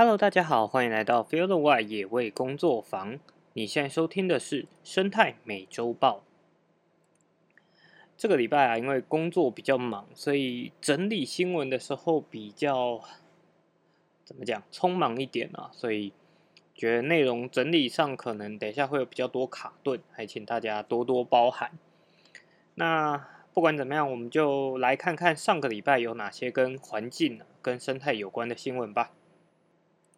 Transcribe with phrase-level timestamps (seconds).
[0.00, 3.18] Hello，大家好，欢迎来到 Field Y 野味工作坊。
[3.54, 6.22] 你现在收听的是生态美洲豹。
[8.16, 13.00] 这个礼拜啊，因为工作比较忙，所以整理新闻的时候比较
[14.24, 16.12] 怎么讲，匆忙一点啊，所以
[16.76, 21.72] 觉得内容整理上可能等一下会有比较多卡顿，还请大家多多包涵。
[22.76, 29.10] 那不管怎么样，我们就来看看上个礼拜有哪些跟环境、跟生态有关的新闻吧。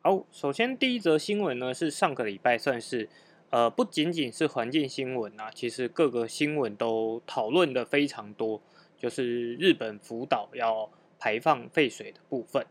[0.02, 3.06] 好，首先第一则新闻呢，是上个礼拜算是，
[3.50, 8.62] 呃，不仅仅是环境新闻啊，其实各个新闻都讨论的非常多，
[8.96, 12.64] 就是日本福岛要排放废水的部分。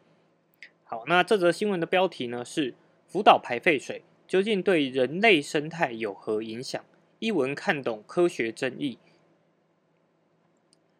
[0.84, 2.74] 好，那这则新闻的标题呢是
[3.06, 6.84] 福岛排废水究竟对人类生态有何影响？
[7.20, 8.98] 一文看懂科学争议。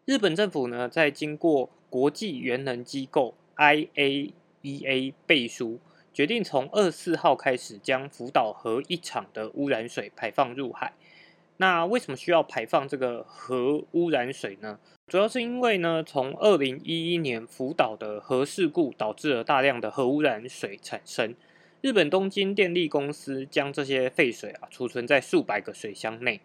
[0.04, 5.80] 日本政府呢，在经过国际原能机构 IAEA 背书。
[6.20, 10.92] 决定从二四号开始将福岛核一厂的污染水排放入海。
[11.56, 14.78] 那为什么需要排放这个核污染水呢？
[15.06, 21.34] 主要是因为呢，从二零一一年福岛的核事故导致了大量的核污染水产生。
[21.80, 26.42] 日本东京电力公司将这些废水啊储存在数百个水箱内，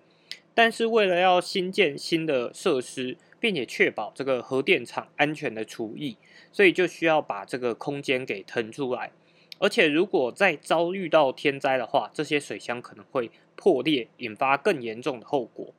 [0.53, 6.15] 但是为了要新建新的设施，并且确保这个核电厂安全的除役，
[6.53, 9.11] 所以就需要把这个空间给腾出来。
[9.59, 15.73] 而且，如果再遭遇到天灾的话，这些水箱可能会破裂，引发更严重的后果。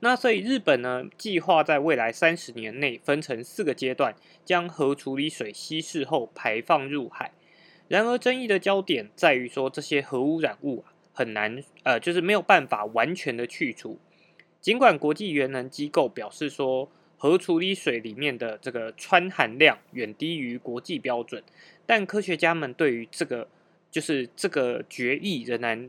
[0.00, 4.14] 那所以，日本呢，计划在未来三十年内分成四个阶段，
[4.44, 7.32] 将核处理水稀释后排放入海。
[7.88, 13.98] 然而，争议的焦点在于说，这些核污染物啊，很难，呃，就是没有办法完全的去除。
[14.60, 16.90] 尽管国际原能机构表示说，
[17.24, 21.42] 核处理水里面的这个氚含量远低于国际标准。
[21.86, 23.48] 但科学家们对于这个
[23.90, 25.88] 就是这个决议仍然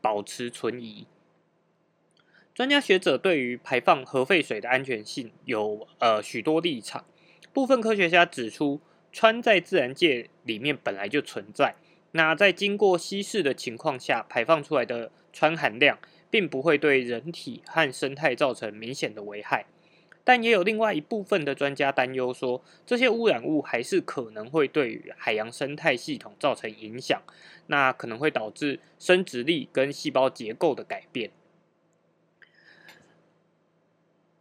[0.00, 1.06] 保持存疑。
[2.52, 7.04] 专家学者对于排放核废水的安全性有呃许多立场。
[7.52, 8.80] 部分科学家指出，
[9.14, 11.76] 氚在自然界里面本来就存在，
[12.10, 19.66] 那在经过稀释的情况下排放出来的氚含量，并不会对人体和生态造成明显的危害。
[20.24, 27.20] 但也有另外一部分的专家担忧说，这些污染物还是可能会对于海洋生态系统造成影响，
[27.66, 31.30] 那可能会导致生殖力跟细胞结构的改变。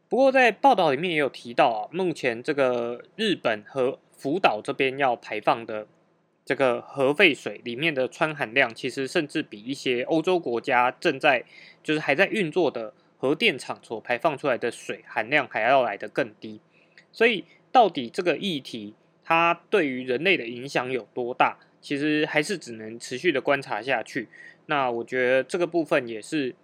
[0.08, 5.88] 不过在报道里面也有提到啊，目前这个日本和福岛这边要排放的
[6.46, 11.44] 这个核废水里面的氚含量，其实甚至比一些欧洲国家正在
[11.82, 12.94] 就是还在运作的。
[13.22, 16.60] 核电厂所排放出来的水含量还要来得更低，
[17.12, 24.28] 所以到底这个议题它对于人类的影响有多大，其实还是只能持续的观察下去。
[24.66, 26.56] 那我觉得这个部分也是，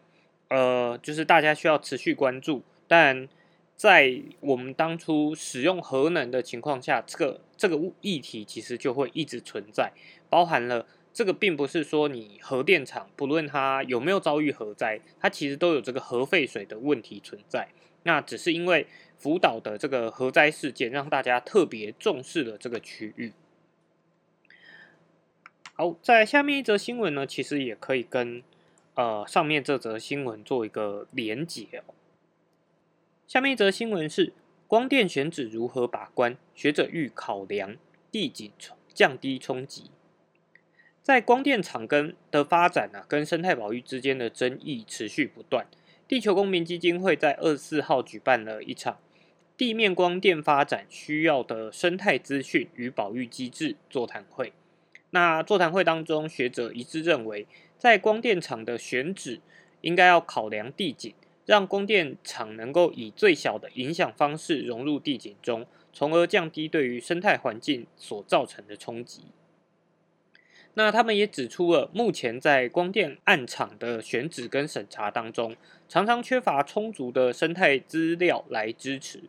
[0.48, 2.64] 呃，就是大家需要持续关注。
[2.88, 3.30] 但
[3.76, 9.92] 在我们当初使用核能的情况下，这个这个议题其实就会一直存在，
[10.28, 10.88] 包含了。
[11.18, 17.70] 这个并不是说你核电厂不论它有没有遭遇核灾，它其实都有这个核废水的问题存在。
[18.04, 18.86] 那只是因为
[19.18, 23.34] 福岛的这个核灾事件，让大家特别重视了这个区域。
[25.74, 28.44] 好，在下面一则新闻呢，其实也可以跟
[28.94, 31.82] 呃上面这则新闻做一个连结。
[33.26, 34.34] 下面一则新闻是
[34.68, 37.76] 光电选址如何把关，学者欲考量
[38.12, 38.52] 地景
[38.94, 39.90] 降低冲击。
[41.08, 45.66] 在光电厂跟的发展呢，跟生态保育之间的争议持续不断。
[46.06, 48.98] 地球公民基金会在二十四号举办了一场
[49.56, 54.52] 地面光电发展需要的生态资讯与保育机制座谈会。
[55.12, 57.48] 那座谈会当中，学者一致认为，
[57.78, 59.40] 在光电厂的选址
[59.80, 61.14] 应该要考量地景，
[61.46, 69.22] 让光电厂能够以最小的影响方式融入地景中，从而降低对于生态环境所造成的冲击。
[70.78, 75.56] 那他们也指出了，目前在光电暗场的选址跟审查当中，
[75.90, 79.24] 常常缺乏充足的生态资料来支持，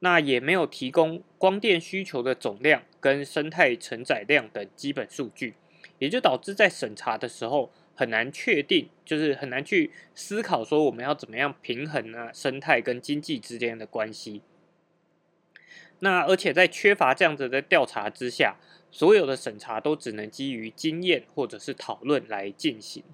[0.00, 5.54] 那也没有提供光电需求的总量跟生态承载量等基本数据，
[6.00, 14.42] 也就导致在审查的时候很难确定，就是很难去思考说我们要怎么样平衡呢生态跟经济之间的关系。
[16.00, 18.56] 那而且在缺乏这样子的调查之下。
[18.96, 23.04] 所有的审查都只能基于经验或者是讨论来进行。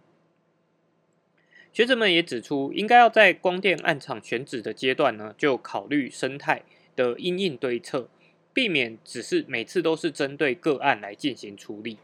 [1.73, 6.63] 学者们也指出，应该要在光电暗场选址的阶段呢，就考虑生态
[6.95, 8.09] 的因应对策。
[8.55, 11.99] 避免只是每次都是针对个案来进行处理。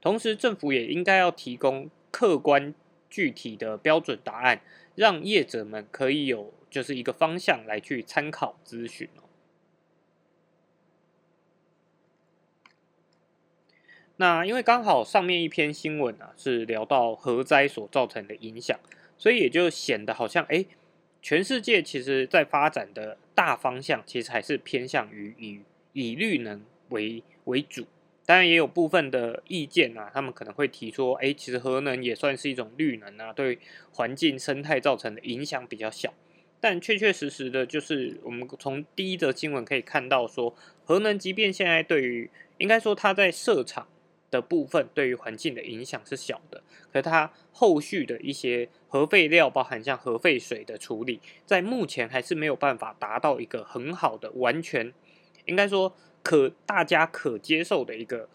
[0.00, 2.72] 同时，政府也应该要提供客观
[3.08, 4.60] 具体的标准答案，
[4.94, 9.29] 让业者们可以有就是一个方向来去参考咨询哦。
[14.20, 18.78] 那因为刚好上面一篇新闻啊是聊到核灾所造成的影响，
[19.16, 20.66] 所以也就显得好像哎，
[21.22, 25.60] 全世界其实在发展的大方向其实还是偏向于以
[25.94, 27.86] 以绿能为为主。
[28.26, 33.58] 当然也有部分的意见啊，他们可能会提出，哎，其实核能也算是一种绿能啊，对
[33.94, 36.12] 环境生态造成的影响比较小。
[36.60, 42.28] 但确确实实的就是，我们从第一则新闻可以看到，说核能即便现在对于
[42.58, 43.88] 应该说它在设厂。
[44.30, 46.62] 的部分对于环境的影响是小的，
[46.92, 54.92] 可它后续的一些核废料，包含像核废水的处理，在目前还是没有办法达到一个很好的、完全
[55.46, 58.28] 应该说可大家可接受的一个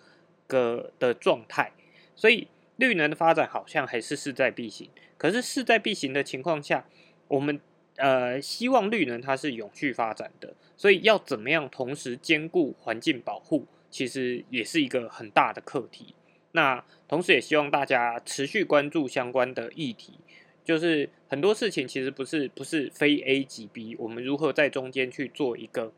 [0.48, 1.72] 个的状态。
[2.16, 2.48] 所以
[2.78, 4.90] 绿能的发展好像还是势在必行。
[5.18, 6.86] 可是势在必行的情况下，
[7.30, 7.60] 我们
[7.96, 13.66] 呃希望绿能它是永续发展的，所以要怎么样同时兼顾环境保护？
[13.96, 16.16] 其实也是一个很大的课题。
[16.52, 20.20] 那同时也希望大家持续关注相关的议题，
[20.66, 25.94] 就是很多事情其实不是不是非 A 即 B，我们如何在中间去做一个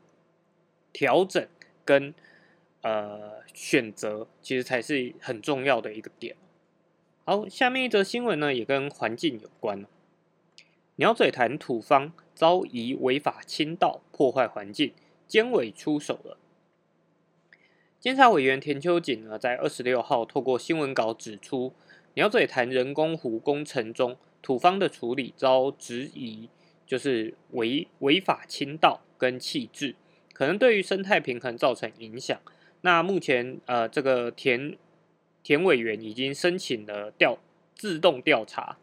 [0.92, 1.44] 调整
[1.84, 2.14] 跟
[2.82, 6.36] 呃选择，其实才是很重要的一个点。
[7.24, 9.84] 好，下面一则新闻呢，也跟环境有关
[10.94, 14.92] 鸟嘴潭土方遭疑违法倾倒，破坏环境，
[15.26, 16.38] 监委出手了。
[18.00, 21.72] 监察委员田秋瑾呢，在二十六号透过新闻稿指出，
[22.14, 26.48] 鸟嘴潭人工湖工程中土方的处理遭质疑，
[26.86, 29.96] 就是违违法倾倒跟弃置，
[30.32, 32.40] 可能对于生态平衡造成影响。
[32.82, 34.78] 那目前呃，这个田
[35.42, 37.38] 田委员已经申请了调
[37.74, 38.78] 自动调查。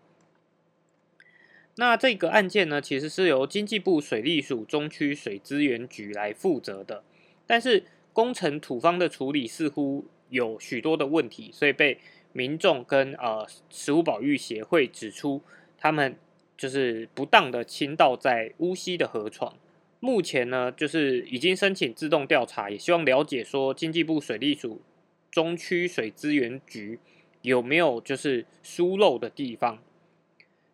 [1.78, 7.06] 那这个案件呢，其实是由经济部水利署中区水资源局来负责的，
[7.48, 7.86] 但是。
[8.16, 12.00] 工程土方的处理似乎有许多的问题，所以被
[12.32, 15.42] 民众跟呃食物保育协会指出，
[15.78, 16.16] 他们
[16.58, 19.58] 就是不当的倾倒在乌溪的河床。
[20.00, 24.82] 目前呢，就是已经申请自动调查，也希望了解说经济部水利署
[25.30, 27.00] 中区水资源局
[27.42, 29.80] 有没有就是疏漏的地方。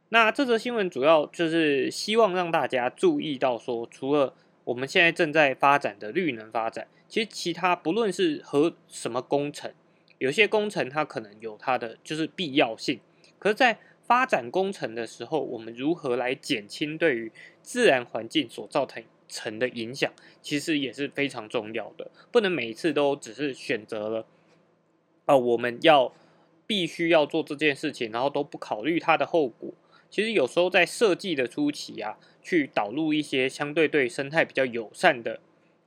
[0.10, 6.88] 那这则新闻主要就是希望让大家注意到说，除了我们现在正在发展的绿能发展。
[7.08, 9.72] 其实其他不论是和什么工程，
[10.18, 13.00] 有些工程它可能有它的就是必要性，
[13.38, 17.32] 可是，在发展工程的时候，我们如何来减轻对于
[17.62, 20.12] 自然环境所造成成的影响，
[20.42, 22.12] 其实也是非常重要的。
[22.32, 24.26] 不能每一次都只是选择了，
[25.26, 26.14] 啊，我们要
[26.68, 29.74] 必须要做这件事情，然后都不考虑它的后果。
[30.12, 35.40] 其实有时候在设计的初期啊，去导入一些相对对生态比较友善的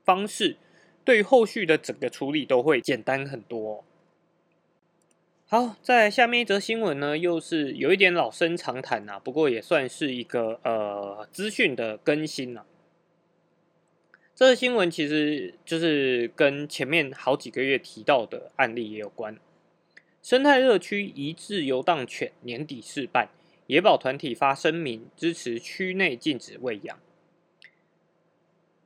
[0.03, 0.57] 方式。
[1.05, 3.85] 对于后续的整个处理都会简单很多。
[5.47, 12.65] 好，在下面一则新闻呢，又是有一点老生常谈呐，不过也算是一个呃资讯的更新呐。
[14.35, 19.39] 这个新闻其实就是跟前面好几个月提到的案例也有关。
[20.23, 23.29] 生态热区一致游荡犬年底试办，
[23.67, 26.99] 野保团体发声明支持区内禁止喂养。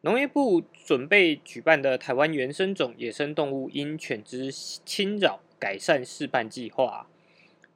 [0.02, 7.08] 农业部准备举办的台湾原生种野生动物因犬只侵扰改善示范计划，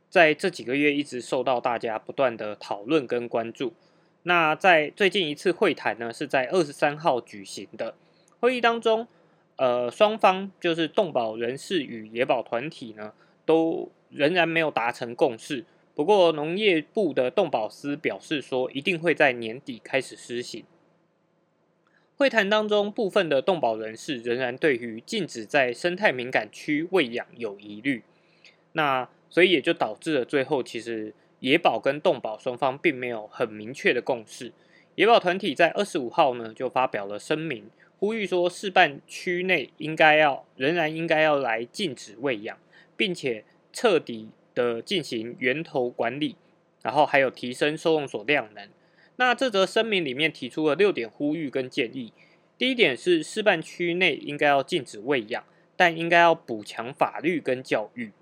[0.08, 3.74] 在这几个月一直受到大家不断的讨论跟关注。
[4.22, 7.96] 那在最近一次会谈呢，是在二十三号举行的
[8.38, 9.08] 会议当中，
[9.56, 15.64] 呃，双方就是动保人士与野保团体呢，都仍然没有达成共识。
[15.94, 20.64] 不过农业部的动保司表示说，一定会在年底开始施行。
[22.16, 28.04] 会谈当中，部分的动保人士仍然对于禁止在生态敏感区喂养有疑虑，
[28.72, 34.52] 那所以也就导致了最后其实野保跟动保双方并没有很明确的共识。
[34.94, 42.56] 野保团体在二十五号呢就发表了声明，呼吁说示范区内应该要仍然应该要来禁止喂养，
[42.96, 46.36] 并且彻底的进行源头管理，
[46.82, 48.68] 然后还有提升收容所量能。
[49.16, 52.12] 那这则声明里面提出了六点呼吁跟建议。
[52.58, 55.44] 第一点是示范区内应该要禁止喂养，
[55.76, 58.12] 但应该要补强法律跟教育。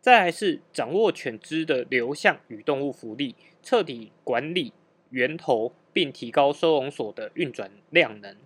[0.00, 4.72] 再来是掌握犬只的流向与动物福利，彻底管理
[5.10, 8.36] 源头，并提高收容所的运转量能。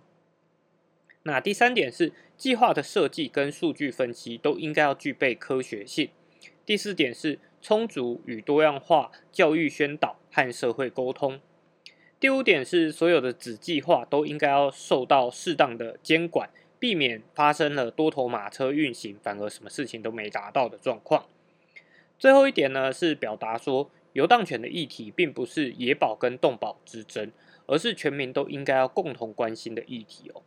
[1.23, 6.09] 那第三点是计划的设计跟数据分析都应该要具备科学性。
[6.65, 11.39] 第四点是充足与多样化教育宣导和社会沟通。
[12.19, 16.49] 第五点是所有的子计划都应该要受到适当的监管，
[16.79, 21.25] 避免发生了多头马车运行，反而什么事情都没达到的状况。
[22.19, 27.31] 最后一点呢是表达说，游荡犬的议题并不是野保跟动保之争，
[27.65, 30.43] 而是全民都应该要共同关心的议题哦。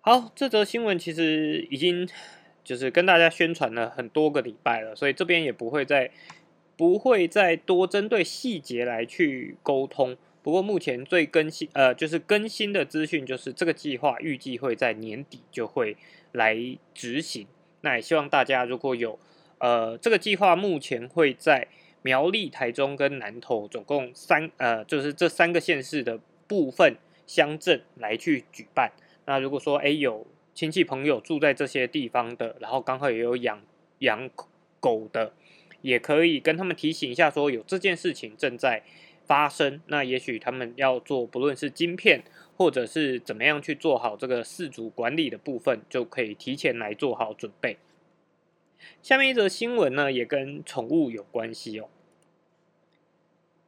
[0.00, 2.08] 好，这则新闻其实已经。
[2.64, 6.10] 就是跟大家宣传了很多个礼拜了，所以这边也不会再
[6.76, 10.16] 不会再多针对细节来去沟通。
[10.42, 15.96] 不过目前最更新呃就是更新的资讯就是这个计划预计会在年底就会
[16.32, 16.56] 来
[16.94, 17.46] 执行。
[17.82, 19.18] 那也希望大家如果有
[19.58, 21.68] 呃这个计划目前会在
[22.00, 26.18] 苗栗、台中跟南投总共三呃就是这三个县市的
[26.48, 28.90] 部分乡镇来去举办。
[29.26, 30.26] 那如果说哎有。
[30.54, 33.60] 亲戚朋友住在这些地方的，然后刚好也有养
[33.98, 34.30] 养
[34.78, 35.32] 狗的，
[35.82, 38.84] 也可以跟他们提醒一下，说有这件事情正在
[39.26, 39.80] 发生。
[39.88, 42.22] 那也许他们要做，不论是晶片，
[42.56, 47.78] 或者是怎么样去做好这个四组管理的部分，就可以提前来做好准备。
[49.02, 51.88] 下面一则新闻呢，也跟宠物有关系哦。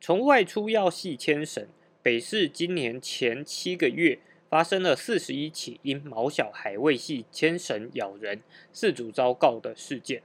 [0.01, 1.67] 从外出要系牵绳，
[2.01, 4.21] 北市今年前七个月。
[4.57, 8.41] 发生了四十一起因毛小孩未系牵绳咬人，
[8.73, 10.23] 四主遭告的事件。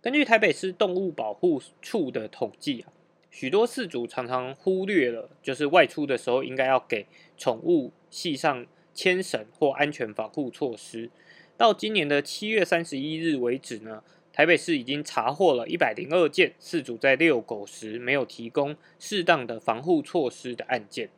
[0.00, 2.88] 根据台北市动物保护处的统计啊，
[3.30, 11.10] 许多事主常常忽略了，就是外出的时候应该要给宠物系上牵绳或安全防护措施。
[11.58, 14.02] 到今年的七月三十一日为止呢，
[14.32, 21.10] 台北市已经查获了一百零二件事主在遛狗时没有提供适当的防护措施的案件。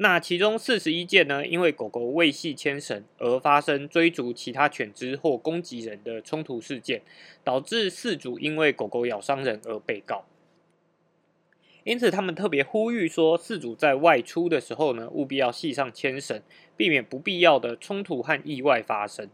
[0.00, 7.02] 那其中四十一件呢，因为狗狗未系牵绳而发生追逐其他犬只或攻击人的冲突事件，
[7.42, 10.24] 导致饲主因为狗狗咬伤人而被告。
[11.82, 16.42] 因此，他们特别呼吁说，饲主在外出的时候呢，务必要系上牵绳，
[16.76, 19.28] 避免不必要的冲突和意外发生。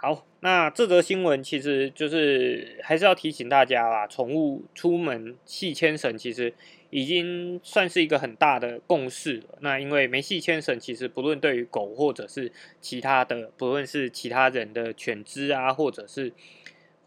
[0.00, 6.54] 好，那这则新闻其实就是还是要提醒大家啦，宠物出门系牵绳，其实
[6.90, 9.42] 已经算是一个很大的共识。
[9.58, 16.32] 那因为没系牵绳，其实不论对于狗或者是其他的，不论是其他人的犬只啊，或者是。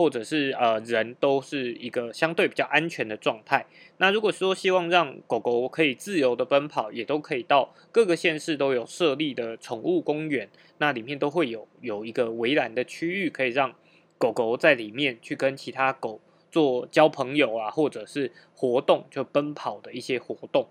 [0.02, 3.68] 或者是呃人都是一个相对比较安全的状态。
[3.98, 13.76] 那如果说希望让狗狗可以自由的奔跑，也都可以到各个县市都有设立的宠物公园，那里面都会有有一个围栏的区域，可以让
[14.18, 20.66] 狗狗在里面去跟其他狗做交朋友啊，或者是活动就奔跑的一些活动。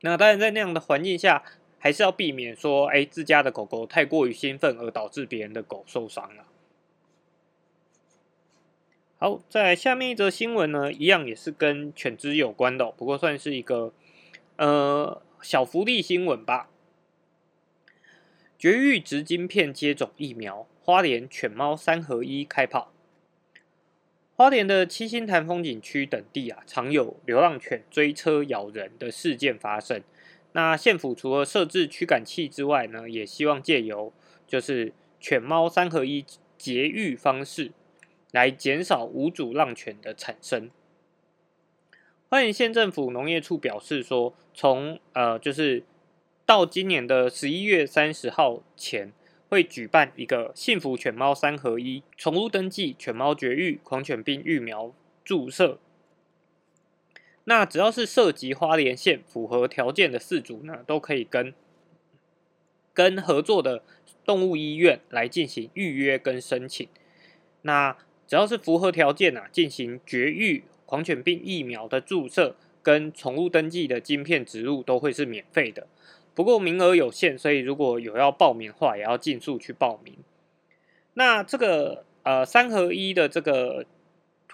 [0.00, 1.44] 那当然在那样的环境下，
[1.78, 6.42] 还是要避免说，哎，自家的狗狗太过于兴奋而导致别人的狗受伤了。
[9.22, 13.94] 好，在下面一则新闻呢，一样也是跟犬只有关的，不过算是一个
[14.56, 16.68] 呃小福利新闻吧。
[18.58, 22.92] 绝育植晶片接种疫苗，花莲犬猫三合一开跑。
[24.34, 30.02] 花莲的七星潭风景区等地啊，常有流浪犬追车咬人的事件发生。
[30.50, 34.12] 那县府除了设置驱赶器之外呢，也希望借由
[34.48, 36.24] 就是犬猫三合一
[36.58, 37.70] 节育方式。
[38.32, 40.68] 来减少无主浪犬的产生。
[42.28, 45.84] 花莲县政府农业处表示说，从呃就是
[46.44, 49.12] 到今年的十一月三十号前，
[49.48, 55.78] 会举办一个幸福犬猫三合一宠物登记、犬猫绝育、狂犬病疫苗注射。
[57.44, 61.52] 那只要是涉及花莲县符合条件的四组呢，都可以跟
[62.94, 63.82] 跟合作的
[64.24, 66.88] 动物医院来进行预约跟申请。
[67.62, 67.96] 那
[68.32, 75.86] 只要是符合条件啊，进行绝育狂犬病疫苗的注射跟宠物登记的晶片植入都会是免费的。
[76.34, 80.16] 不过名额有限，所以如果有要报名的话，也要尽速去报名。
[81.12, 83.84] 那这个呃三合一的这个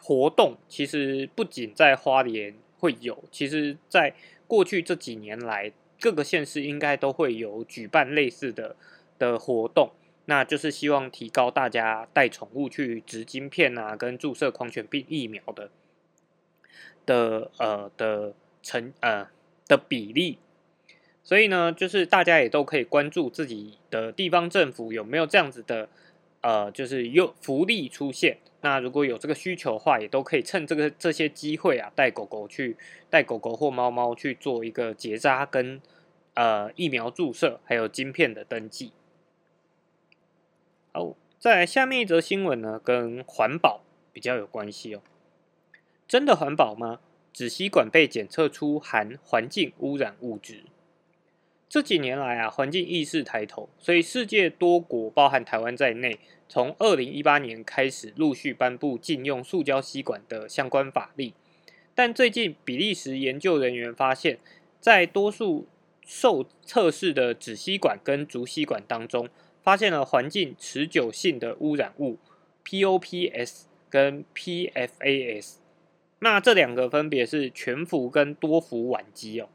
[0.01, 4.13] 活动，其实不仅在花莲会有，其实在
[4.49, 5.71] 过去这几年来，
[6.01, 8.75] 各个县市应该都会有举办类似的
[9.21, 9.93] 的活动。
[10.31, 15.71] 那就是希望提高大家带宠物去植晶片啊，跟注射狂犬病疫苗的
[17.07, 19.27] 的呃的成呃
[19.67, 20.39] 的比例，
[21.25, 25.89] 所以呢，就是大家也都可以关注自己的地方政府有没有这样子的
[26.43, 28.37] 呃，就是有福利出现。
[28.61, 32.77] 那如果有这个需求的话，也都可以趁这个这些机会啊，带狗狗去
[33.09, 35.81] 带狗狗或猫猫去做一个结扎跟
[36.35, 38.93] 呃疫苗注射，还有晶片的登记。
[40.93, 45.03] 好，再来下面一则新闻呢，跟环保比较有关系哦。
[46.07, 47.01] 真的环保吗？
[47.33, 50.65] 纸吸管被检测出含环境污染物质。
[51.69, 56.19] 这几年来啊，环境意识抬头，所以世界多国，包含台湾在内，
[56.49, 61.33] 从二零一八年开始陆续颁布禁用塑胶吸管的相关法令。
[61.95, 64.39] 但最近，比利时研究人员发现，
[64.81, 65.69] 在多数
[66.07, 69.29] 受测试的纸吸管跟竹吸管当中，
[69.63, 72.19] 发现了环境持久性的污染物
[72.65, 75.55] POPs 跟 PFAS。
[76.21, 79.49] 那这两个分别是全氟跟多氟烷基哦。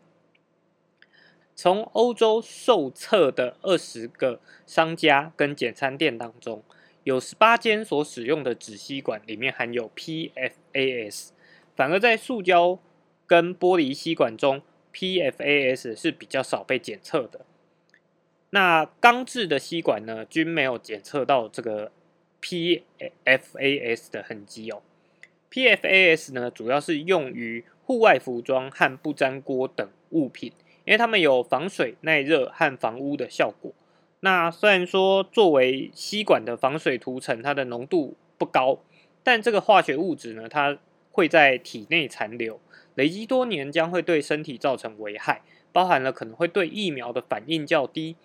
[1.55, 6.63] 从欧洲受测的二十个商家跟简餐店当中，
[7.03, 11.29] 有十八间所使用的纸吸管里面含有 PFAS，
[11.75, 12.79] 反而在塑胶
[13.27, 14.62] 跟玻璃吸管中
[14.93, 17.45] ，PFAS 是比较少被检测的。
[18.53, 21.91] 那钢制的吸管呢，均没有检测到这个
[22.39, 24.83] PFAS 的痕迹哦。
[25.50, 30.53] PFAS 呢，主要是用于户外服装和不粘锅等物品。
[30.86, 33.72] 因为它们有防水、耐热和防污的效果。
[34.19, 38.79] 那虽然说作为吸管的防水涂层，它的浓度不高，
[39.24, 40.77] 但这个化学物质呢，它
[41.12, 42.60] 会在体内残留，
[42.95, 45.41] 累积多年将会对身体造成危害，
[45.72, 48.17] 包含了可能会对疫苗的反应较低，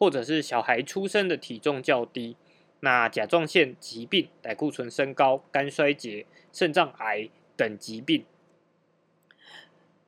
[0.00, 2.34] 或者是小孩出生的体重较低，
[2.80, 8.24] 那甲状腺疾病、胆固醇升高、肝衰竭、肾脏癌等疾病。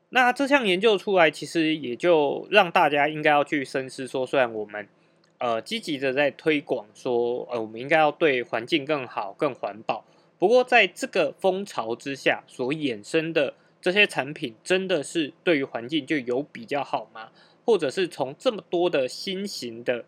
[0.08, 4.88] 那这项研究出来，其实也就让大家应该要去深思说，虽然我们
[5.36, 10.06] 呃积极的在推广说，呃我们应该要对环境更好、更环保，
[10.38, 17.28] 不过在这个风潮之下所衍生的这些产品，真的是对于环境就有比较好吗？
[17.64, 20.04] 或者是从这么多的新型的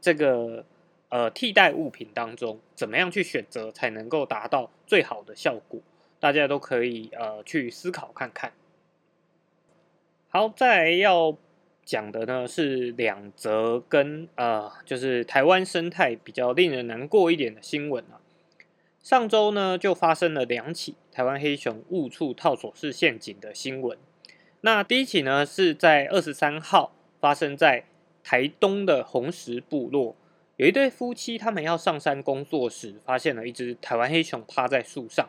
[0.00, 0.64] 这个
[1.08, 5.80] 呃替代物品当中，怎么样去选择才能够达到最好的效果？
[6.20, 8.52] 大家都可以呃去思考看看。
[10.28, 11.36] 好，再来要
[11.84, 18.20] 讲的呢是两则跟呃，就是台湾生态比较令人难过一点的新闻啊。
[19.00, 23.96] 上周呢就发生了两起台湾黑熊误触套索式陷阱的新闻。
[24.60, 27.84] 那第一起呢是在二十三号发生在
[28.22, 30.16] 台东的红石部落，
[30.56, 35.28] 有一对夫妻他们要上山工作时，发现了一只台湾黑熊趴在树上。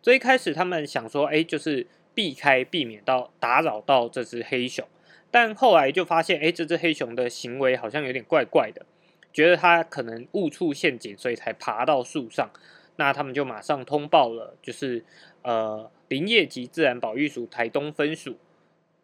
[0.00, 1.86] 最一开始他们想说，哎，就是。
[2.14, 4.86] 避开，避免到打扰到这只黑熊，
[5.30, 8.84] 但后来就发现，哎，这只黑熊的行为好像有点怪怪的，
[9.32, 12.50] 觉得它可能误触陷阱，所以才爬到树上。
[12.96, 15.02] 那他们就马上通报了，就是
[15.40, 18.36] 呃林业及自然保育署台东分署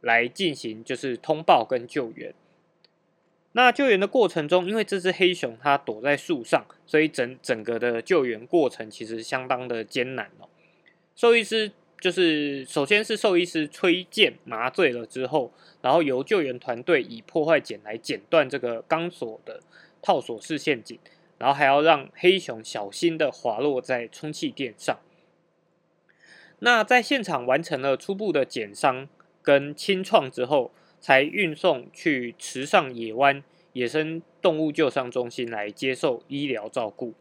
[0.00, 2.34] 来进行就是通报跟救援。
[3.52, 10.48] 那救援的过程中，因为这只黑熊它躲在树上，所以整整个的救援过程其实相当的艰难哦。
[11.14, 11.72] 兽医师。
[12.00, 19.60] 就是首先是兽医师吹剑麻醉了之后，然后由救援团队以破坏剪来剪断这个钢索的
[20.00, 20.96] 套索式陷阱，
[21.38, 24.96] 然后还要让黑熊小心的滑落在充气垫上。
[26.60, 29.08] 那在现场完成了初步的减伤
[29.48, 37.14] 跟清创之后，才运送去池上野湾野生动物救伤中心来接受医疗照顾。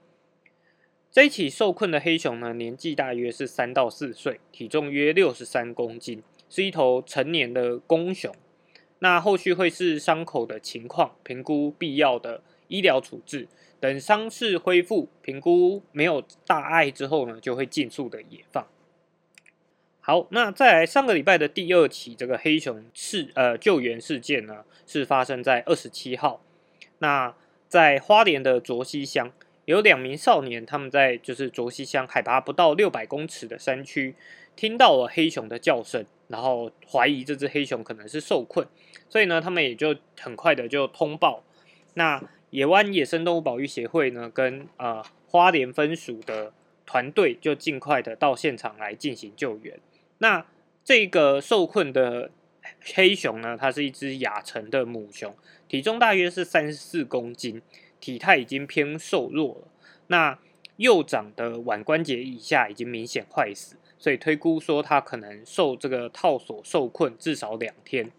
[1.09, 8.35] 这一起受困的黑熊呢，年纪大约是三到四岁，体重约六十三公斤，是一头成年的公熊。
[8.99, 13.47] 那后续会是伤口的情况，评估必要的医疗处置，
[13.79, 18.67] 等伤势恢复，评估没有大碍之后呢，就会尽速的野放。
[20.09, 26.41] 好，那再来上个礼拜的第二起这个黑熊事呃救援事件呢，是发生在二十七号，
[26.99, 27.35] 那
[27.67, 29.29] 在花莲的卓溪乡。
[29.65, 34.15] 有两名少年，他们在就是卓溪乡海拔不到六百公尺的山区，
[34.55, 38.65] 听到了黑熊的叫声，然后怀疑这只黑熊可能是受困，
[39.09, 41.43] 所以呢，他们也就很快的就通报。
[41.95, 46.53] 那野湾野生动物保育协会呢，跟呃花莲分署的
[46.85, 49.77] 团队就尽快的到现场来进行救援。
[50.19, 50.45] 那
[50.83, 52.31] 这个受困的
[52.95, 55.35] 黑熊呢，它是一只亚成的母熊，
[55.67, 57.61] 体重大约是三十四公斤。
[57.99, 59.67] 体态已经偏瘦弱了，
[60.05, 60.37] 那
[60.75, 68.11] 右掌的腕关节以下已经明显坏死，所以推估说它可能受这个套索受困至少两天，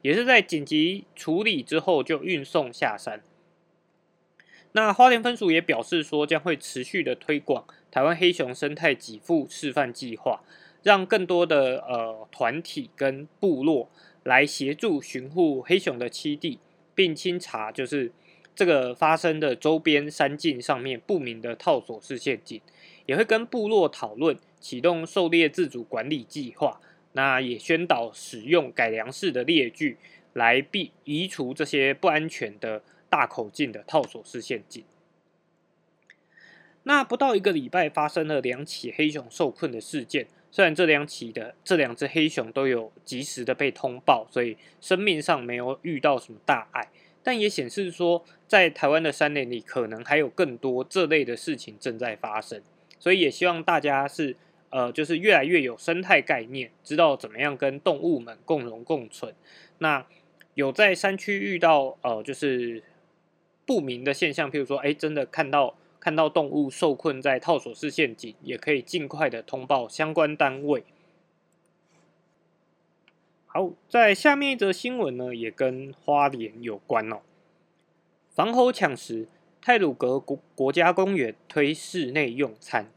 [0.00, 3.22] 也是在紧急处理之后就运送下山。
[4.72, 10.42] 那花莲分署也表示说，将会持续的推广台湾黑熊生态给付示范计划，
[10.82, 13.90] 让更多的呃团体跟部落
[14.22, 16.58] 来协助巡护黑熊的栖地，
[16.94, 18.12] 并清查就是
[18.54, 22.60] 这个发生的周边山径上面不明的套索式陷阱，
[23.06, 26.80] 也会跟部落讨论启动狩猎自主管理计划，
[27.12, 29.98] 那也宣导使用改良式的猎具
[30.32, 32.82] 来避移除这些不安全的。
[33.08, 34.84] 大口径的套索式陷阱。
[36.82, 40.26] 那不到一个礼拜，发生了两起黑熊受困的事件。
[40.50, 46.88] 虽然这两起的这两只黑熊都有及时的被通报，所以生命上没有遇到什么大碍，
[47.22, 52.62] 但也显示说，在台湾的山林里，可能还有更多这类的事情正在发生。
[52.98, 54.36] 所以也希望大家是
[54.70, 59.34] 呃，就是越来越有生态概念，知道怎么样跟动物们共荣共存。
[59.78, 60.06] 那
[60.54, 62.82] 有在山区遇到呃，就是。
[63.68, 70.84] 不明的现象，譬如说，哎，真的看到看到动物受困在套索式陷阱，也可以尽快的通报相关单位。
[73.46, 77.20] 好，在下面一则新闻呢，也跟花莲有关哦。
[78.30, 79.28] 防猴抢食，
[79.60, 82.90] 泰鲁格国国家公园推室内用餐。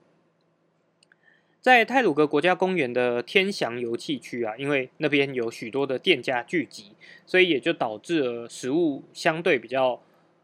[1.62, 6.94] 在泰鲁格国家公园的天祥游憩区啊，因为那边有许多的店家聚集，
[7.26, 10.02] 所以也就导致了食物相对比较。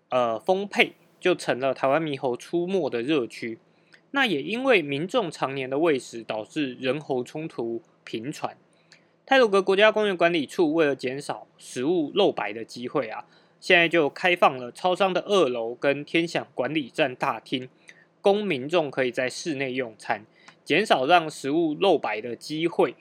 [0.10, 0.94] 呃，丰沛
[1.26, 3.58] 就成了台湾猕猴出没的热区。
[4.12, 8.56] 那也因为民众常年的喂食，导致人猴冲突频传。
[9.26, 13.26] 泰鲁格国家公园管理处为了减少食物漏白的机会啊，
[13.60, 17.68] 现在就开放了超商的二楼跟天享管理站大厅，
[18.22, 20.28] 供民众可以在室内用餐，
[20.64, 22.94] 减少让食物漏白的机会。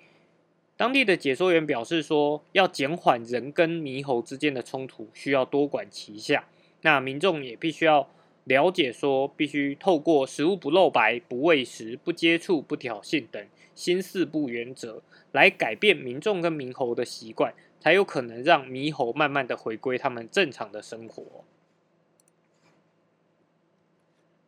[0.79, 6.47] 当地的解说员表示说，要减缓人跟猕猴之间的冲突，需要多管齐下。
[6.81, 8.11] 那民众也必须要
[8.45, 15.03] 了解，说必须透过食物不露白、不喂食、不接触、不挑衅等新四不原则，
[15.33, 21.45] 来改变民众跟猕猴的习惯，才有可能让猕猴慢慢的回归他们正常的生活。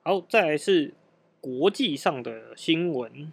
[0.03, 0.93] 好，再来是
[1.41, 3.33] 国际上的新闻，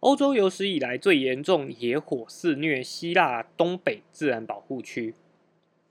[0.00, 5.14] 欧洲有史以来最严重野火肆虐希腊东北自然保护区。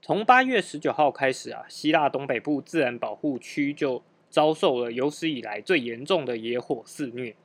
[0.06, 7.36] 从八月十九号开始啊，希腊东北部自然保护区就遭受了有史以来最严重的野火肆虐。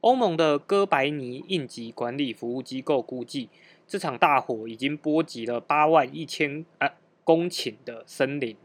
[0.00, 3.50] 欧盟的哥白尼应急管理服务机构估计，
[3.86, 8.56] 这场大火已经波及了八万一千啊公顷的森林。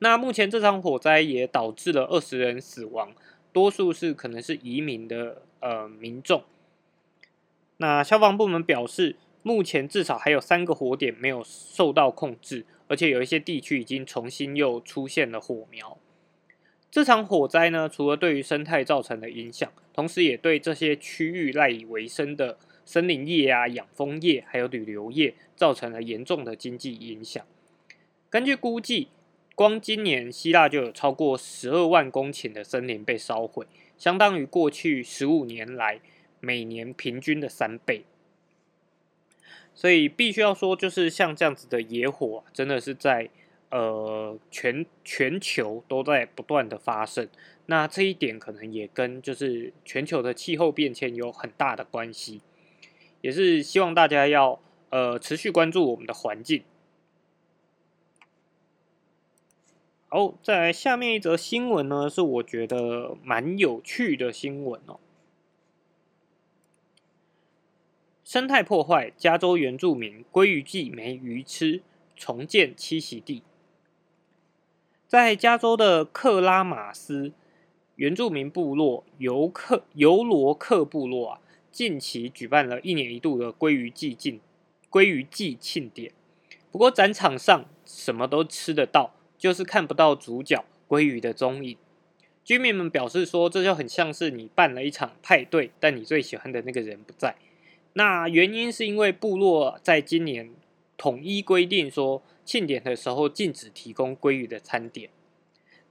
[0.00, 3.14] 那目前这场火灾也导致了二十人死亡，
[3.54, 6.42] 多数是可能是移民的呃民众。
[7.78, 9.16] 那消防部门表示。
[9.42, 15.98] 目前至少还有三个火点没有受到控制，而且有一些地区已经重新又出现了火苗。
[16.90, 27.44] 这场火灾呢，除了对于生态造成的影响，同时也对这些区域赖以为生的森林业啊、养蜂业还有旅游业造成了严重的经济影响。
[28.28, 29.08] 根据估计，
[29.54, 36.00] 光今年希腊就有超过十二万公顷的森林被烧毁，相当于过去十五年来
[36.40, 38.04] 每年平均的三倍。
[39.74, 43.30] 所以必须要说，就是像这样子的野火，真的是在
[43.70, 47.28] 呃全全球都在不断的发生。
[47.66, 52.40] 那这一点可能也跟就是全球的气候变迁有很大的关系，
[53.20, 56.64] 也是希望大家要呃持续关注我们的环境。
[60.08, 65.00] 好，再来下面一则新闻呢，是我觉得蛮有趣的新闻哦。
[68.32, 71.82] 生态破坏，加州原住民鲑鱼季没鱼吃，
[72.16, 73.42] 重建栖息地。
[75.06, 77.32] 在加州的克拉马斯
[77.96, 81.40] 原住民部落尤克尤罗克部落啊，
[81.70, 84.40] 近期举办了一年一度的鲑鱼季庆
[84.90, 86.10] 鲑鱼季庆典。
[86.70, 91.76] 不过展场上什么都吃得到，就是看不到主角鲑鱼的踪影。
[92.42, 97.36] 居民们表示说，这就很像是你办了一场派对，但你最喜欢的那个人不在。
[97.94, 100.50] 那原因是因为部落在今年
[100.96, 105.10] 统一规定说，庆典的时候禁止提供鲑鱼的餐点。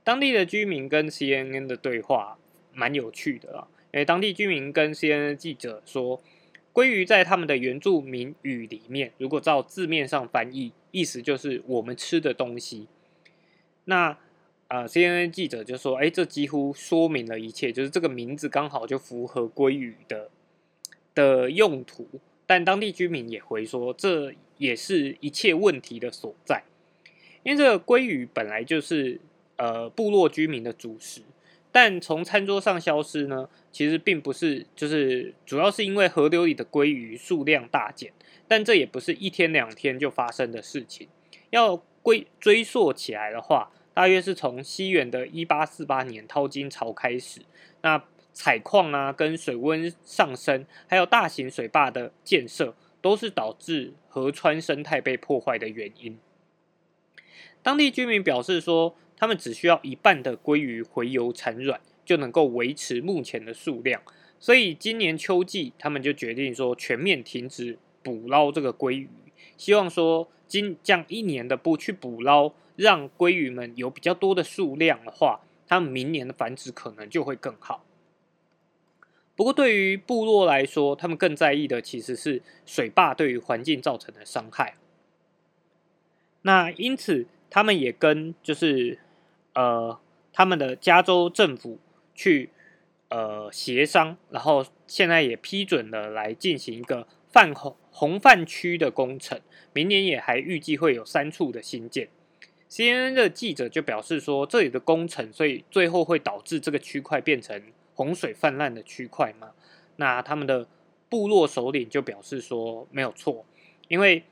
[0.04, 2.40] 当地的居民跟 CNN 的对话
[2.74, 6.22] 蛮有趣的啊，因为当地居民跟 CNN 记者说，
[6.74, 12.88] 鲑鱼在他们的原住民语里面，如果照字面上翻译，意思就是我们吃的东西。
[13.86, 14.18] 那
[14.70, 20.32] 啊，CNN 记者就说，哎，这几乎说明了一切，就是这个名字刚好就符合鲑鱼的。
[21.14, 22.08] 的用途，
[22.46, 26.64] 但当地居民也回说，这也是一切问题的所在。
[27.44, 29.20] 因为这个鲑鱼本来就是
[29.56, 31.22] 呃部落居民的主食，
[31.72, 38.14] 但从餐桌上消失呢，其实并不是，就是主要是因为河流里的鲑鱼数量大减，
[38.48, 41.08] 但这也不是一天两天就发生的事情。
[41.50, 47.42] 要归追溯起来的话，大约是从西元的一八四八年淘金潮开始，
[47.82, 56.18] 那采矿啊，跟水温上升，还有大型水坝的建设，都是导致河川生态被破坏的原因。
[57.62, 64.02] 当地居民表示说，他们只需要一半的鲑鱼回游产卵，就能够维持目前的数量。
[64.40, 69.10] 所以今年秋季，他们就决定说全面停止捕捞这个鲑鱼，
[69.58, 77.86] 希望说今将一年的不去捕捞，让鲑鱼们有比较多的数量的话，他们明年的繁殖可能就会更好。
[79.42, 84.76] 不过对于部落来说，他们更在意的其实是水坝对于环境造成的伤害。
[86.44, 87.26] 那因此。
[87.54, 88.98] 他们也跟就是
[89.56, 90.00] 呃
[90.32, 91.78] 他们的加州政府
[92.16, 92.50] 去
[93.10, 99.42] 呃协商，然后现在也批准了来进行一个泛红红泛区的工程，
[99.74, 102.08] 明年也还预计会有三处的新建。
[102.70, 107.62] CNN 的记者就表示说，这里的工程，所以最后会导致这个区块变成
[108.02, 109.52] 洪水泛滥的区块嘛？
[109.98, 110.68] 那他们的
[111.08, 113.46] 部落首领就表示说，没有错，
[113.90, 114.24] 因为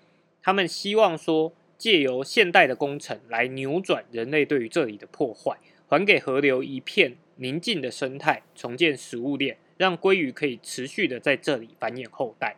[0.41, 1.53] 他们希望说。
[1.79, 12.58] 借由现代的工程来扭转人类对于这里的破坏，还给河流一片宁静的生态，重建食物链，让鲑鱼可以持续的在这里繁衍后代。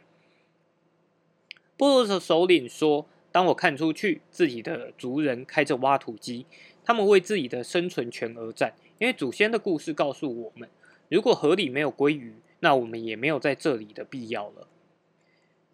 [1.78, 6.48] 部落的首领说：“当我看出去，自己的族人开着挖土机，
[6.84, 8.74] 他们为自己的生存权而战。
[8.98, 10.68] 因为祖先的故事告诉我们，
[11.12, 14.70] 如果河里没有鲑鱼，那我们也没有在这里的必要了。”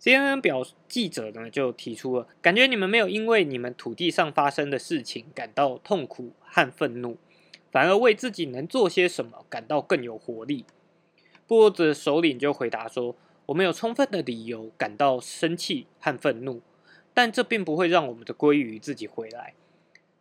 [0.02, 7.18] CNN 表记者呢就提出了，感觉你们没有因为你们土地上发生的事情感到痛苦和愤怒，
[7.72, 10.66] 反而为自己能做些什么感到更有活力。
[11.46, 13.16] 部落的首领就回答说
[13.48, 16.62] ：“我们有充分的理由感到生气和愤怒，
[17.14, 19.54] 但这并不会让我们的鲑鱼自己回来。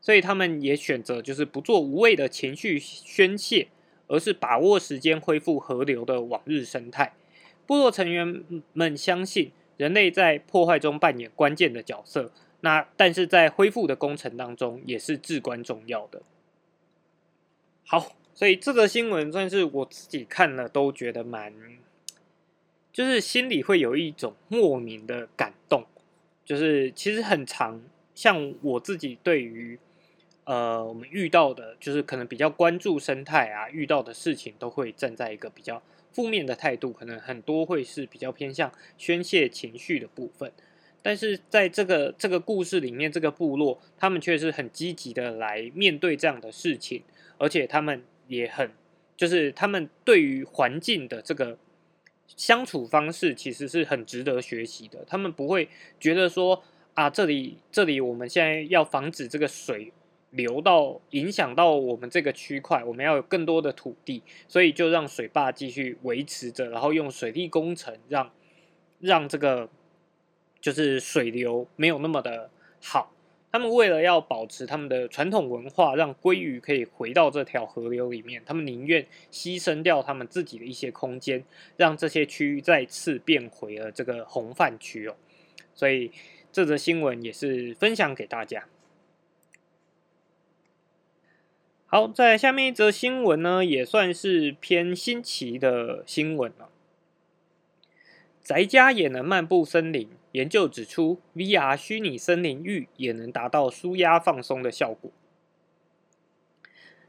[0.01, 3.69] 所以他们也选择就是不做无谓的情绪宣泄，
[4.09, 7.15] 而是把握时间恢复河流的往日生态。
[7.67, 16.23] 部落成员们相信。”人类在破坏中扮演关键的角色，那但是在恢复的工程当中也是至关重要的。
[17.85, 21.53] 好，所以这个新闻算是我自己看了都觉得蛮，
[22.91, 25.85] 就是心里会有一种莫名的感动。
[26.43, 27.83] 就是其实很长，
[28.15, 29.79] 像我自己对于
[30.47, 35.83] 呃我们遇到的，就是可能比较关注生态啊，遇到的事情都会站在一个比较。
[36.13, 40.51] 负面的态度可能很多会是比较偏向宣泄情绪的部分，
[41.03, 47.03] 但是在这个这个故事里面，这个部落他们却是很积极的来面对这样的事情，
[47.37, 48.71] 而且他们也很
[49.15, 51.59] 就是他们对于环境的这个
[52.29, 55.05] 相处方式其实是很值得学习的。
[55.07, 55.69] 他们不会
[56.01, 59.93] 觉得说啊，这里这里我们现在要防止这个水。
[60.37, 68.31] 流到影响到我们这个区块，我们要有更多的土地，所以就让水坝继续维持着，然后用水利工程让
[69.01, 69.69] 让这个
[70.61, 72.51] 就是水流没有那么的
[72.83, 73.13] 好。
[73.53, 81.43] 他们为了要保持他们的传统文化，让鲑鱼可以回到这条河流里面，他们宁愿牺牲掉他们自己的一些空间，
[81.79, 85.17] 让这些区域再次变回了这个红泛区哦。
[85.75, 86.11] 所以
[86.53, 88.67] 这则新闻也是分享给大家。
[91.89, 96.69] 好，在下面一则新闻呢，也算是偏新奇的新闻了。
[98.43, 105.13] 宅家也能漫步森林，研究指出，VR 虚拟森林浴也能达到舒压放松的效果。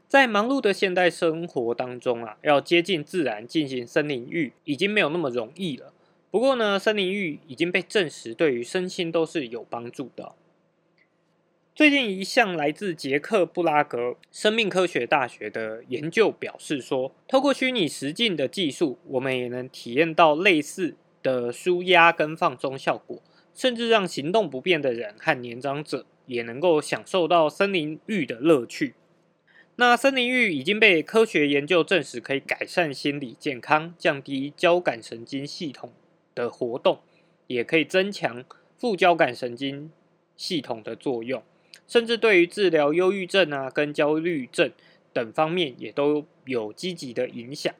[0.06, 5.92] 在忙碌的现代生活当中啊，要接近自然进行森林浴已经没有那么容易了。
[6.30, 10.36] 不过呢，森林浴已经被证实对于身心都是有帮助的。
[11.78, 23.22] 最近一项来自捷克布拉格生命科学大学的研究表示说，透过虚拟实境的技术，我们也能体验到类似的舒压跟放松效果，
[23.54, 28.94] 甚至让行动不便的人和年长者也能够享受到森林浴的乐趣。
[29.76, 35.92] 那森林浴已经被科学研究证实，可以改善心理健康，降低交感神经系统
[36.34, 36.98] 的活动，
[37.46, 38.44] 也可以增强
[38.76, 39.92] 副交感神经
[40.36, 41.40] 系统的作用。
[41.88, 44.70] 甚至对于治疗忧郁症啊、跟焦虑症
[45.12, 47.74] 等方面也都有积极的影响。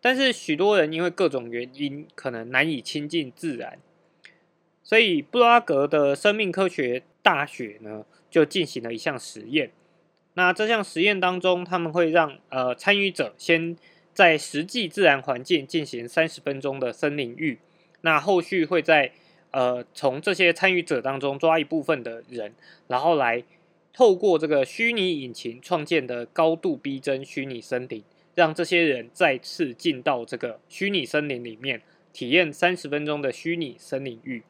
[0.00, 3.78] 但是许多人因为各种原因，可能难以亲近自然，
[4.82, 9.70] 所以布拉格的生命科学大学呢，就进行了一项实验。
[10.34, 13.76] 那这项实验当中，他们会让呃参与者先
[14.12, 17.58] 在实际自然环境进行三十分钟的森林浴，
[18.02, 19.12] 那后续会在
[19.54, 22.52] 呃从这些参与者当中抓一部分的人，
[22.88, 23.44] 然后来
[23.92, 28.02] 透过这个虚拟引擎创建的高度逼真虚拟森林，
[28.34, 31.80] 让这些人再次进到这个虚拟森林里面，
[32.12, 34.42] 体验三十分钟的虚拟森林浴。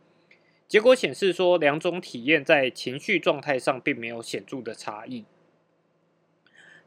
[0.66, 5.26] 结果显示说，两种体验在情绪状态上并没有显著的差异。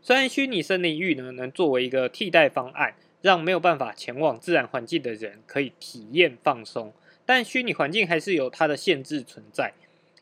[0.01, 6.91] 虽然虚拟森林浴呢能作为一个替代方案，让没有办法前往自然环境的人可以体验放松，
[7.27, 9.73] 但虚拟环境还是有它的限制存在。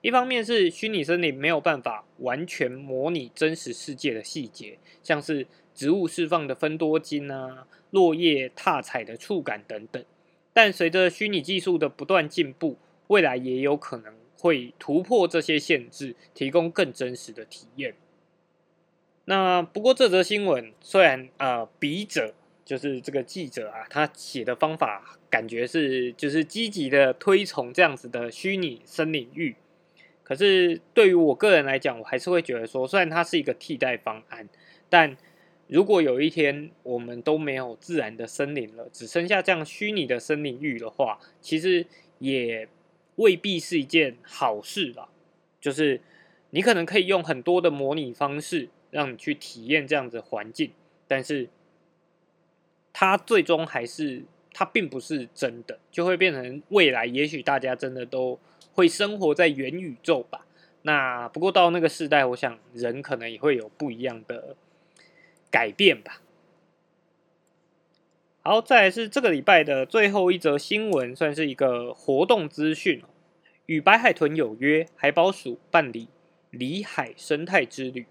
[0.02, 10.04] 一方面是虚拟森林没有办法完全模拟真实世界的细节，像是植物释放的分多精啊、落叶踏踩的触感等等。
[10.52, 17.96] 但随着虚拟技术的不断进步，未来也有可能会突破这些限制，提供更真实的体验。
[19.26, 29.56] 那不过这则新闻虽然呃笔者就是这个记者啊，他写的方法感觉是就是积极的推崇这样子的虚拟森林域，
[30.24, 34.50] 可是对于我个人来讲，我还是会觉得说，虽然它是一个替代方案，
[34.90, 35.16] 但
[35.68, 41.86] 如果有一天我们都没有自然的森林了，只剩下这样虚拟的森林域的话，其实
[42.20, 42.68] 也
[43.16, 45.10] 未必是一件好事了。
[45.62, 46.02] 就是
[46.50, 48.70] 你可能可以用很多的模拟方式。
[48.92, 50.72] 让你去体验这样子环境，
[51.06, 51.50] 但是
[52.98, 58.40] 它最终还是它并不是真的，就会变成未来，也许大家真的都
[58.72, 60.46] 会生活在元宇宙吧。
[60.84, 64.56] 那不过到那个时代，我想人可能也会有不一样的
[65.52, 66.22] 改变吧。
[68.44, 73.04] 好，再来是这个礼拜的最后一则新闻，算是一个活动资讯
[73.66, 76.08] 与白海豚有约，海宝鼠办理
[76.50, 78.06] 里海生态之旅。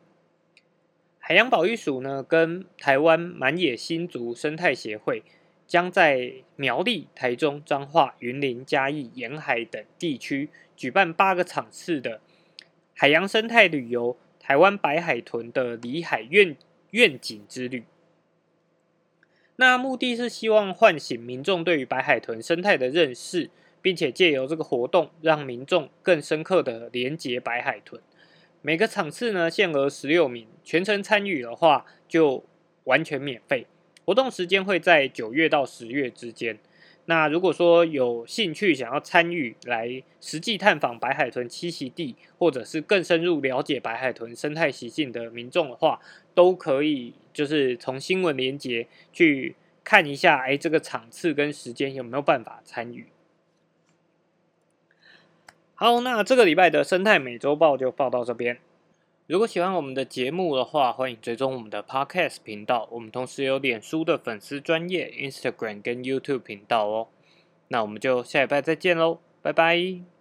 [1.27, 5.23] 海洋保育署呢，跟台湾满野新族生态协会，
[5.67, 12.21] 将在苗栗、台中、彰化、云林、嘉义沿海等地区举办八个场次的
[12.95, 16.55] 海洋生态旅游台湾白海豚的里海愿
[16.91, 17.85] 愿景之旅。
[19.57, 23.49] 那目的是希望唤醒民众对于白海豚生态的认识，
[23.81, 28.03] 并且借由这个活动，让民众更深刻的连接白海豚。
[28.67, 32.43] 每个场次呢，限额十六名，全程参与的话就
[32.85, 33.67] 完全免费。
[34.07, 36.59] 活动时间会在九月到十月之间。
[37.05, 46.01] 那如果说有兴趣想要参与来实际探访白海豚栖息地，或者是更深入了解白海豚生态习性的民众的话，
[46.35, 53.09] 都可以就是从新闻连接去看一下，哎，这个场次跟时间有没有办法参与。
[55.85, 58.57] 好，那这个礼拜的生态美洲报就报到这边。
[59.27, 62.89] 如果喜欢我们的节目的话，欢迎追踪我们的 Podcast 频道。
[62.91, 67.09] 我们同时有脸书的粉丝专业、Instagram 跟 YouTube 频道哦。
[67.69, 70.14] 那我们就下礼拜再见喽，拜拜。